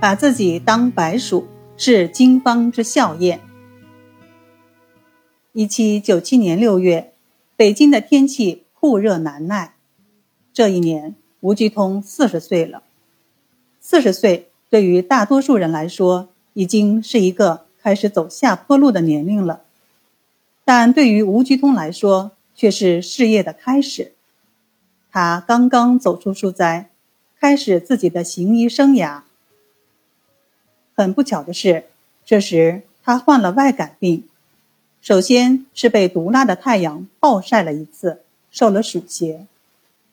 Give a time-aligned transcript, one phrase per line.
[0.00, 3.40] 把自己当白鼠，是经方之笑靥。
[5.52, 7.12] 一七九七年六月，
[7.56, 9.74] 北京的天气酷热难耐。
[10.52, 12.84] 这一年，吴鞠通四十岁了。
[13.80, 19.62] 四十岁对于大多数人来说，已经是一个开始走下坡路的年龄了，
[20.64, 24.12] 但对于吴鞠通来说，却是事业的开始。
[25.10, 26.90] 他刚刚走出书斋，
[27.40, 29.22] 开始自己的行医生涯。
[30.98, 31.84] 很不巧的是，
[32.24, 34.28] 这时他患了外感病，
[35.00, 39.46] 首先是被毒辣的太阳暴晒了一次，受了暑邪，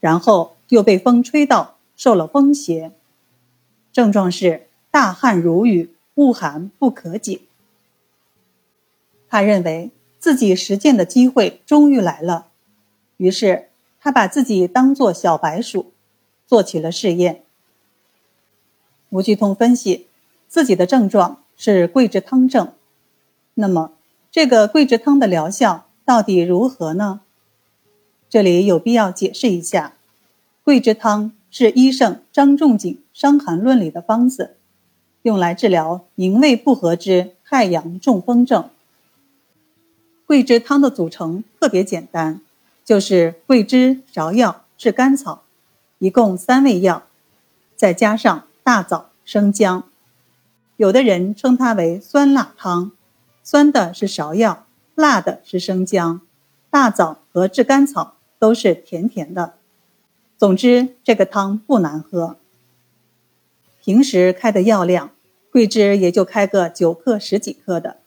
[0.00, 2.92] 然后又被风吹到，受了风邪，
[3.90, 7.40] 症状是大汗如雨，恶寒不可解。
[9.30, 12.48] 他认为自己实践的机会终于来了，
[13.16, 13.68] 于是。
[13.98, 15.90] 他把自己当作小白鼠，
[16.46, 17.42] 做起了试验。
[19.08, 20.05] 吴鞠通分析
[20.48, 22.72] 自己的症状是桂枝汤症，
[23.54, 23.92] 那么
[24.30, 27.20] 这个桂枝汤的疗效到底如何呢？
[28.28, 29.94] 这里有必要解释一下，
[30.64, 34.56] 桂枝汤是医圣张仲景《伤寒论》里的方子，
[35.22, 38.68] 用来治疗营卫不和之太阳中风症。
[40.26, 42.40] 桂枝汤的组成特别简单。
[42.84, 45.42] 就是桂枝、芍药、炙甘草，
[45.98, 47.02] 一共三味药，
[47.74, 49.82] 再加上大枣、生姜。
[50.76, 52.92] 有的人称它为酸辣汤，
[53.42, 56.20] 酸的是芍药，辣的是生姜，
[56.70, 59.54] 大枣和炙甘草都是甜甜的。
[60.36, 62.36] 总之，这个汤不难喝。
[63.82, 65.10] 平时开的药量，
[65.50, 67.98] 桂枝也就开个九克、十几克的，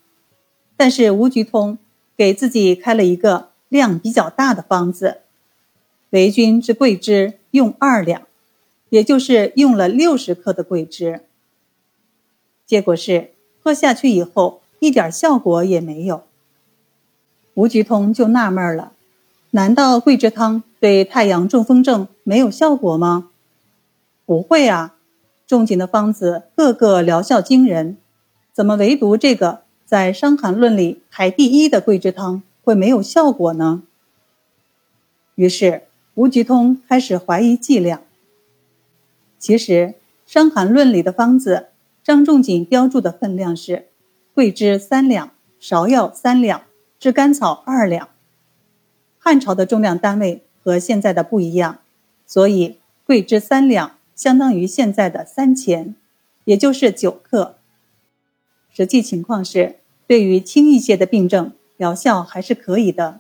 [0.78, 1.78] 但是吴菊通
[2.16, 3.50] 给自己开了一个。
[3.70, 5.20] 量比较大的方子，
[6.09, 8.23] 为君之桂枝用二两，
[8.90, 11.22] 也就是用了六十克的桂枝。
[12.70, 13.31] 结果是
[13.64, 16.22] 喝下去以后一点效果也没有。
[17.56, 18.91] 吴菊通就纳闷了：
[19.50, 23.31] 难道桂枝汤对太阳中风症没有效果吗？
[24.24, 24.96] 不会啊，
[25.47, 27.97] 仲景的方子个个疗效惊人，
[28.53, 32.44] 怎么唯独这个在《伤寒论》里排第一的桂枝汤？
[32.63, 33.81] 会没有效果呢？
[35.34, 38.03] 于是吴菊通开始怀疑剂量。
[39.40, 39.74] 其实
[40.28, 41.69] 《伤寒论》里的方子，
[42.09, 43.86] 张仲景标注的分量是：
[44.34, 45.30] 桂枝三两，
[45.62, 46.64] 芍药三两，
[47.00, 48.09] 炙甘草二两。
[49.20, 51.81] 汉朝的重量单位和现在的不一样，
[52.25, 55.94] 所以桂枝三两相当于现在的三钱，
[56.46, 57.58] 也就是九克。
[58.74, 59.76] 实际情况是，
[60.08, 61.52] 对于轻一些的病症。
[61.78, 63.20] 疗效还是可以的，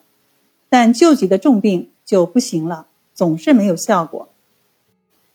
[0.67, 4.29] 但救急的重病就不行了，总是没有效果。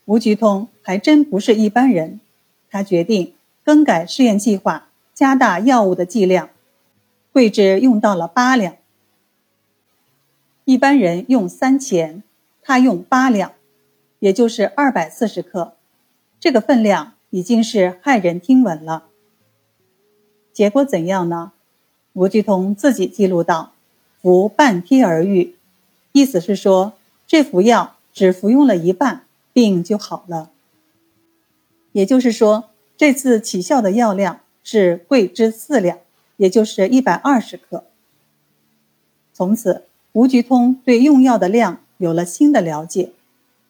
[0.03, 2.19] 吴菊通还真不是一般人，
[2.69, 3.33] 他决定
[3.65, 6.49] 更改试验计划，加大药物的剂量。
[7.33, 8.75] 桂枝用到了八两，
[10.65, 12.21] 一般人用三钱，
[12.61, 13.53] 他用八两，
[14.19, 15.73] 也就是二百四十克，
[16.39, 19.05] 这个分量已经是骇人听闻了。
[20.53, 21.51] 结果怎样呢？
[22.13, 23.73] 吴鞠通自己记录道
[24.21, 25.55] ：“服半贴而愈，
[26.11, 26.93] 意思是说
[27.25, 30.51] 这服药只服用了一半，病就好了。
[31.91, 35.99] 也就是说，这次起效的药量是桂枝四两，
[36.37, 37.85] 也就是一百二十克。
[39.33, 43.11] 从此，吴鞠通对用药的量有了新的了解，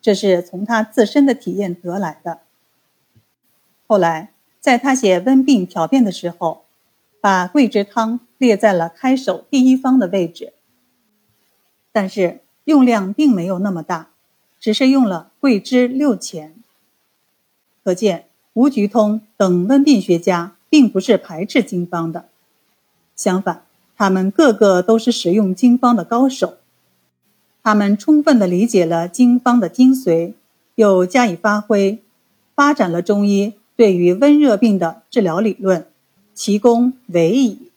[0.01, 2.39] 这是从他自身的体验得来的。
[3.87, 6.63] 后来，在他写温病调变的时候。”
[7.25, 10.53] 把桂枝汤列在了开首第一方的位置，
[11.91, 14.11] 但是用量并没有那么大，
[14.59, 16.53] 只是用了桂枝六钱。
[17.83, 18.25] 可见
[18.55, 22.29] 吴菊通等温病学家并不是排斥经方的，
[23.13, 23.63] 相反，
[23.97, 26.53] 他们个个都是使用经方的高手。
[27.61, 30.35] 他们充分地理解了经方的精髓，
[30.75, 31.99] 又加以发挥，
[32.55, 35.85] 发展了中医对于温热病的治疗理论。
[36.33, 37.71] 其功为矣。